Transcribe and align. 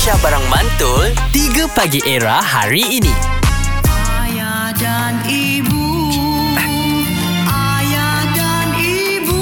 Aisyah 0.00 0.16
Barang 0.24 0.46
Mantul 0.48 1.12
3 1.36 1.76
Pagi 1.76 2.00
Era 2.08 2.40
hari 2.40 3.04
ini 3.04 3.12
Ayah 3.84 4.72
dan 4.72 5.20
ibu 5.28 6.08
Ayah 7.44 8.24
dan 8.32 8.80
ibu 8.80 9.36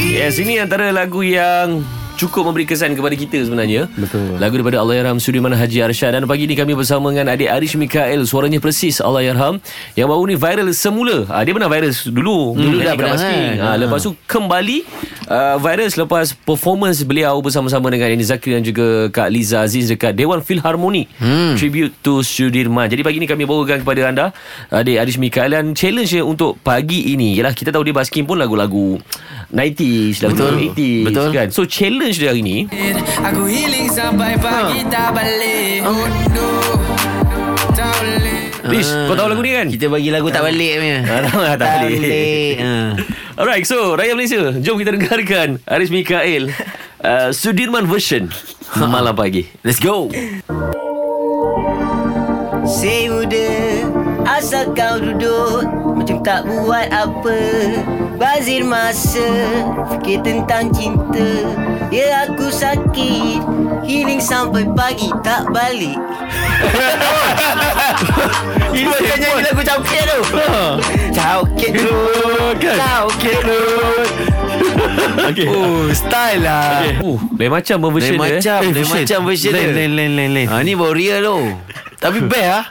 Yes, 0.00 0.40
ini 0.40 0.56
antara 0.64 0.88
lagu 0.96 1.20
yang 1.20 1.84
cukup 2.16 2.50
memberi 2.50 2.64
kesan 2.66 2.98
kepada 2.98 3.14
kita 3.14 3.38
sebenarnya. 3.46 3.86
Betul. 3.94 4.40
Lagu 4.42 4.58
daripada 4.58 4.82
Allahyarham 4.82 5.22
Sudirman 5.22 5.54
Haji 5.54 5.86
Arsyad 5.86 6.18
dan 6.18 6.26
pagi 6.26 6.50
ni 6.50 6.58
kami 6.58 6.74
bersama 6.74 7.14
dengan 7.14 7.30
adik 7.30 7.46
Arish 7.46 7.78
Mikael. 7.78 8.26
Suaranya 8.26 8.58
persis 8.58 8.98
Allahyarham 8.98 9.62
yang 9.94 10.10
baru 10.10 10.24
ni 10.26 10.34
viral 10.34 10.72
semula. 10.74 11.28
Ah, 11.30 11.46
dia 11.46 11.54
pernah 11.54 11.70
viral 11.70 11.94
dulu. 12.10 12.58
Dulu 12.58 12.76
dah 12.82 12.96
pernah, 12.98 13.14
kan? 13.14 13.60
Ah, 13.62 13.76
lepas 13.78 14.02
tu 14.02 14.18
kembali 14.26 14.82
uh, 15.28 15.56
viral 15.60 15.88
selepas 15.92 16.32
performance 16.42 17.04
beliau 17.04 17.38
bersama-sama 17.44 17.92
dengan 17.92 18.10
Ini 18.10 18.24
Zakri 18.24 18.56
dan 18.56 18.64
juga 18.64 19.12
Kak 19.12 19.28
Liza 19.28 19.62
Aziz 19.62 19.92
dekat 19.92 20.16
Dewan 20.16 20.40
Philharmoni. 20.40 21.06
Hmm. 21.20 21.54
Tribute 21.54 21.94
to 22.00 22.24
Sudirman. 22.24 22.88
Jadi 22.88 23.04
pagi 23.04 23.20
ni 23.20 23.28
kami 23.28 23.44
bawakan 23.44 23.84
kepada 23.84 24.08
anda 24.08 24.26
adik 24.72 24.96
Arish 24.98 25.20
Mikael 25.20 25.54
dan 25.54 25.76
challenge 25.76 26.10
dia 26.10 26.24
untuk 26.24 26.58
pagi 26.64 27.12
ini. 27.12 27.36
Yalah 27.38 27.52
kita 27.52 27.70
tahu 27.70 27.86
dia 27.86 27.94
basking 27.94 28.24
pun 28.24 28.40
lagu-lagu 28.40 28.98
90s, 29.52 30.24
lagu 30.24 30.36
Betul. 30.36 30.54
80s 30.76 31.04
Betul. 31.08 31.28
kan. 31.32 31.46
So 31.52 31.64
challenge 31.64 32.20
dia 32.20 32.32
hari 32.32 32.44
ni 32.44 32.68
Aku 33.24 33.48
healing 33.48 33.88
sampai 33.88 34.36
pagi 34.36 34.84
tak 34.92 35.16
balik 35.16 35.88
Oh 35.88 36.04
no 36.36 36.67
boleh 38.68 38.80
Rish, 38.84 38.92
kau 39.08 39.16
tahu 39.16 39.28
lagu 39.32 39.42
ni 39.42 39.52
kan? 39.56 39.66
Kita 39.72 39.86
bagi 39.88 40.08
lagu 40.12 40.28
tak 40.28 40.42
balik 40.44 40.72
punya. 40.78 40.98
Ah, 41.08 41.20
lah, 41.24 41.54
tak 41.56 41.68
balik. 41.80 42.54
Ha. 42.60 42.72
Alright, 43.38 43.62
so 43.70 43.94
Rakyat 43.94 44.18
Malaysia 44.18 44.50
Jom 44.58 44.82
kita 44.82 44.98
dengarkan 44.98 45.62
Aris 45.70 45.94
Mikael 45.94 46.50
uh, 47.06 47.30
Sudirman 47.30 47.86
version 47.86 48.26
Malam 48.74 49.14
pagi 49.14 49.46
Let's 49.62 49.78
go. 49.78 50.10
Say 52.66 53.06
muda 53.06 53.46
Asal 54.26 54.74
kau 54.74 54.98
duduk 54.98 55.70
Macam 55.94 56.18
tak 56.26 56.50
buat 56.50 56.90
apa 56.90 57.38
Bazir 58.18 58.66
masa 58.66 59.22
Fikir 59.94 60.26
tentang 60.26 60.74
cinta 60.74 61.46
Ya 61.94 62.26
aku 62.26 62.50
sakit 62.50 63.67
Healing 64.18 64.34
sampai 64.34 64.66
pagi 64.74 65.06
Tak 65.22 65.46
balik 65.54 65.94
Ini 68.74 68.90
macam 68.90 69.14
nyanyi 69.14 69.42
lagu 69.46 69.62
cawkit 69.62 70.02
tu. 70.02 70.18
Cawkit 71.14 71.70
tu. 71.70 71.94
Kan? 72.62 72.76
Cawkit 72.82 73.38
tu. 73.46 73.58
Okay 75.30 75.46
Oh, 75.46 75.86
style 75.94 76.42
lah. 76.42 76.82
okay. 76.82 76.98
Uh, 76.98 77.18
lain 77.38 77.50
macam 77.50 77.76
pun 77.78 77.90
version 77.94 78.18
Lain 78.18 78.22
dia 78.42 78.42
macam 78.42 78.58
eh. 78.58 78.74
Lain 78.74 78.86
macam 78.90 79.18
version 79.22 79.52
Lain, 79.54 79.70
dia 79.70 79.74
lain, 79.74 79.90
lain, 79.94 80.12
lain, 80.18 80.30
lain. 80.34 80.46
Ha, 80.50 80.62
ni 80.66 80.74
baru 80.74 80.94
real 80.98 81.18
tu 81.22 81.38
Tapi 81.98 82.18
best 82.26 82.46
lah 82.50 82.64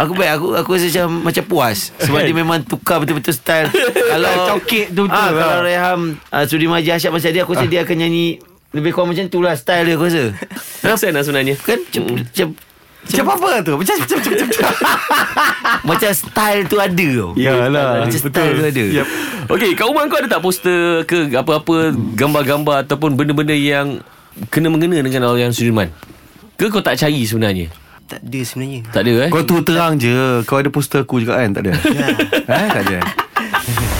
Aku 0.00 0.12
best 0.16 0.30
Aku 0.36 0.46
aku 0.56 0.68
rasa 0.76 0.88
macam 0.88 1.08
Macam 1.28 1.44
puas 1.44 1.92
Sebab 2.00 2.20
dia 2.24 2.36
memang 2.36 2.64
tukar 2.64 3.00
betul-betul 3.00 3.36
style 3.36 3.68
Kalau 3.72 4.32
Cokit 4.56 4.92
tu 4.92 5.04
betul 5.08 5.16
ah, 5.16 5.28
lah. 5.28 5.44
Kalau 5.44 5.60
Reham 5.60 6.00
uh, 6.16 6.44
Sudi 6.48 6.66
Maji 6.68 6.88
Asyad 6.88 7.12
Masa 7.12 7.28
dia 7.28 7.44
Aku 7.44 7.52
rasa 7.52 7.68
dia 7.68 7.84
akan 7.84 7.96
nyanyi 7.96 8.40
Lebih 8.72 8.90
kurang 8.92 9.12
macam 9.12 9.24
tu 9.28 9.40
lah 9.40 9.56
Style 9.56 9.88
dia 9.88 9.96
aku 9.96 10.08
rasa 10.08 10.24
Perasan 10.80 11.12
lah 11.12 11.22
sebenarnya 11.22 11.54
Kan 11.56 11.78
macam, 11.78 12.02
macam, 12.16 12.48
Macam 13.00 13.24
apa 13.26 13.50
tu? 13.60 13.72
Macam 13.74 13.94
macam 13.96 14.16
macam 14.16 14.32
macam. 14.32 14.68
macam 15.84 16.10
style 16.20 16.62
tu 16.66 16.76
ada 16.76 17.08
tau 17.14 17.30
Yalah. 17.34 17.90
Macam 18.02 18.18
style 18.18 18.52
tu 18.52 18.64
ada 18.64 18.84
Yep. 18.96 19.06
Okay 19.48 19.70
kat 19.72 19.84
rumah 19.84 20.02
kau 20.06 20.18
ada 20.18 20.28
tak 20.28 20.40
poster 20.40 20.80
ke 21.04 21.30
Apa-apa 21.30 21.76
Gambar-gambar 22.14 22.84
Ataupun 22.84 23.14
benda-benda 23.14 23.52
yang 23.52 24.00
Kena-mengena 24.48 25.00
dengan 25.00 25.26
Alayan 25.26 25.50
Sudirman 25.50 25.92
Ke 26.54 26.68
kau 26.68 26.80
tak 26.80 26.96
cari 26.96 27.24
sebenarnya 27.24 27.68
Tak 28.06 28.20
ada 28.20 28.40
sebenarnya 28.40 28.80
Tak 28.88 29.00
ada 29.02 29.12
eh 29.26 29.30
Kau 29.30 29.42
tu 29.42 29.60
terang 29.60 29.94
je. 29.96 30.12
Kau 30.44 30.56
ada 30.56 30.68
poster 30.68 31.02
aku 31.02 31.20
juga 31.20 31.36
kan? 31.36 31.50
Tak 31.50 31.62
ada? 31.62 31.72
eh, 32.46 32.68
tak 32.68 32.82
ada. 32.84 32.98